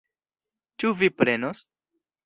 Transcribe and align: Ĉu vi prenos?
Ĉu 0.83 0.95
vi 1.03 1.11
prenos? 1.21 1.65